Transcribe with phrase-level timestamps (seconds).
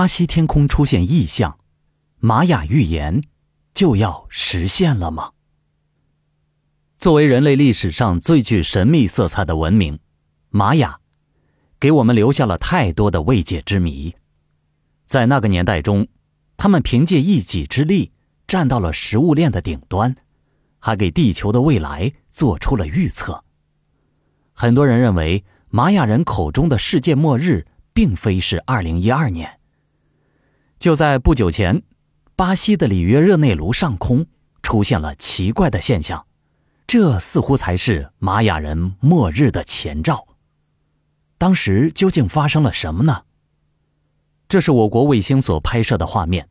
[0.00, 1.58] 巴西天空出现异象，
[2.20, 3.22] 玛雅预言
[3.74, 5.32] 就要实现了吗？
[6.96, 9.98] 作为人类历史上最具神秘色彩的文明，
[10.48, 11.00] 玛雅
[11.78, 14.16] 给我们留下了太多的未解之谜。
[15.04, 16.08] 在那个年代中，
[16.56, 18.10] 他们凭借一己之力
[18.46, 20.16] 站到了食物链的顶端，
[20.78, 23.44] 还给地球的未来做出了预测。
[24.54, 29.59] 很多人认为，玛雅人口中的世界末日并非是二零一二年。
[30.80, 31.82] 就在不久前，
[32.34, 34.24] 巴西的里约热内卢上空
[34.62, 36.24] 出现了奇怪的现象。
[36.86, 40.26] 这似乎才是玛雅人末日的前兆。
[41.36, 43.24] 当时究竟发生了什么呢？
[44.48, 46.48] 这是我国卫星所拍摄的画面。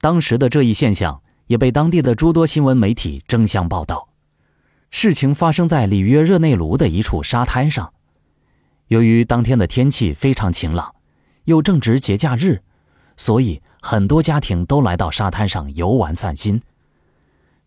[0.00, 4.10] 当时的这一现象也被当地的诸多新闻媒体争相报道。
[4.92, 7.92] 事情发生在里约热内卢的一处沙滩上。
[8.86, 10.94] 由于当天的天气非常晴朗，
[11.46, 12.62] 又正值节假日，
[13.18, 16.62] 所以很多家庭都来到沙滩上游玩散心。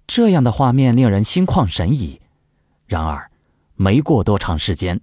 [0.08, 2.20] 这样的画面令人心旷神怡，
[2.88, 3.30] 然而，
[3.76, 5.00] 没过多长时间，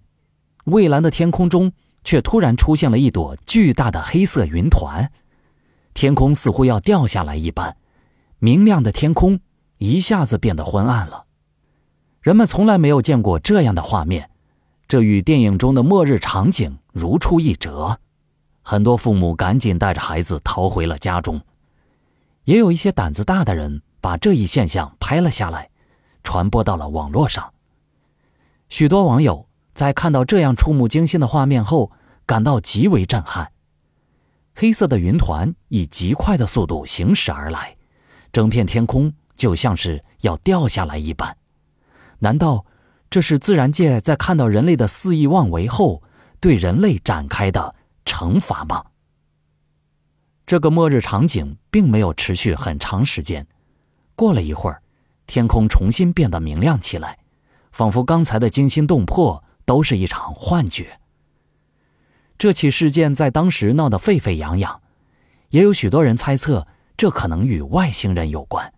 [0.64, 5.11] 蔚蓝的天空中却突然出现了一朵巨大的黑色云团，
[5.95, 7.77] 天空似乎要掉下来一般，
[8.39, 9.41] 明亮的天空
[9.78, 11.27] 一下子变得昏暗了。
[12.20, 14.28] 人们从来没有见过这样的画面，
[14.86, 18.01] 这与电影中的末日场景如出一辙。
[18.70, 21.41] 很多父母赶紧带着孩子逃回了家中，
[22.44, 23.80] 也有一些胆子大的人。
[24.00, 25.70] 把这一现象拍了下来，
[26.22, 27.52] 传播到了网络上。
[28.69, 31.91] 许多网友在看到这样触目惊心的画面后，
[32.27, 33.50] 感到极为震撼。
[34.55, 37.74] 黑色的云团以极快的速度行驶而来，
[38.30, 41.36] 整片天空就像是要掉下来一般。
[42.19, 42.66] 难道
[43.08, 46.02] 这是自然界在看到人类的肆意妄为后，
[46.39, 47.74] 对人类展开的
[48.09, 48.83] 惩罚吗？
[50.47, 53.47] 这个末日场景并没有持续很长时间。
[54.17, 54.81] 过了一会儿，
[55.27, 57.19] 天空重新变得明亮起来，
[57.70, 60.98] 仿佛刚才的惊心动魄都是一场幻觉。
[62.39, 64.80] 这起事件在当时闹得沸沸扬扬，
[65.51, 68.73] 也有许多人猜测这可能与外星人有关。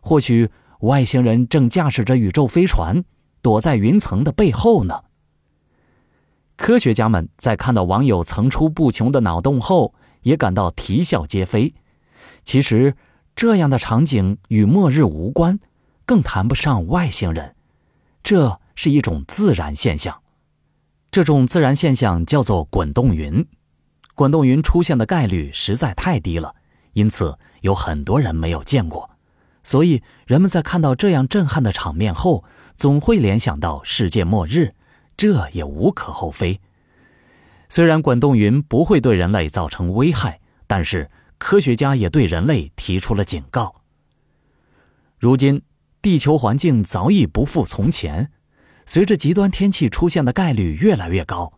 [0.00, 0.50] 或许
[0.80, 3.02] 外星人正驾驶着宇宙飞船，
[3.40, 5.04] 躲在云层的背后呢？
[6.58, 11.72] 科学家们在看到网友层出不穷的脑洞后，也感到啼笑皆非。
[12.44, 12.94] 其实。
[13.40, 15.60] 这样的场景与末日无关，
[16.04, 17.54] 更谈不上外星人，
[18.20, 20.22] 这是一种自然现象。
[21.12, 23.46] 这种自然现象叫做滚动云。
[24.16, 26.56] 滚动云出现的概率实在太低了，
[26.94, 29.08] 因此有很多人没有见过。
[29.62, 32.42] 所以人们在看到这样震撼的场面后，
[32.74, 34.74] 总会联想到世界末日，
[35.18, 36.58] 这也无可厚非。
[37.68, 41.10] 虽然滚动云不会对人类造成危害，但是。
[41.40, 43.82] 科学家也对人类提出了警告。
[45.20, 45.62] 如今，
[46.02, 48.32] 地球环境早已不复从前，
[48.86, 51.52] 随着极端天气出现的概率越来越高，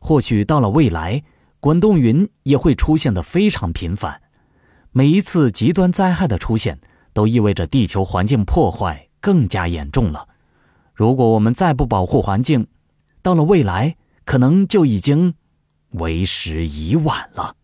[0.00, 1.22] 或许到了未来，
[1.60, 4.22] 滚动云也会出现的非常频繁。
[4.90, 6.80] 每一次极端灾害的出现，
[7.12, 10.26] 都意味着地球环境破坏更加严重了。
[10.94, 12.66] 如果我们再不保护环境，
[13.26, 15.34] 到了未来，可能就已经
[15.94, 17.56] 为时已晚了。